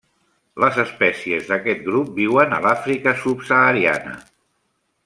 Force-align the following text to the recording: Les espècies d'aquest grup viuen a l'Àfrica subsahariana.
Les 0.63 0.79
espècies 0.83 1.51
d'aquest 1.51 1.85
grup 1.91 2.09
viuen 2.17 2.57
a 2.57 2.61
l'Àfrica 2.65 3.17
subsahariana. 3.27 4.19